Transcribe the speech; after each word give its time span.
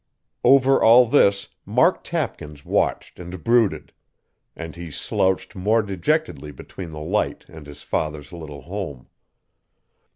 Over 0.43 0.81
all 0.81 1.05
this, 1.05 1.49
Mark 1.63 2.03
Tapkins 2.03 2.65
watched 2.65 3.19
and 3.19 3.43
brooded, 3.43 3.93
and 4.55 4.75
he 4.75 4.89
slouched 4.89 5.55
more 5.55 5.83
dejectedly 5.83 6.51
between 6.51 6.89
the 6.89 6.99
Light 6.99 7.45
and 7.47 7.67
his 7.67 7.83
father's 7.83 8.33
little 8.33 8.63
home. 8.63 9.09